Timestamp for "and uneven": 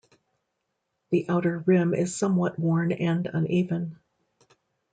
2.91-3.99